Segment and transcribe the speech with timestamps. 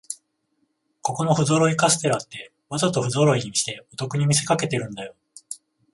[1.03, 5.13] ここのふぞろいカステラって、わざとふぞろいにしてお得に見せかけてるんだよ